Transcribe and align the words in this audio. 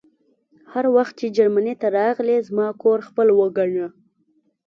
هر 0.71 0.85
وخت 0.95 1.13
چې 1.19 1.33
جرمني 1.37 1.73
ته 1.81 1.87
راغلې 1.99 2.37
زما 2.47 2.67
کور 2.81 2.99
خپل 3.07 3.27
وګڼه 3.39 3.87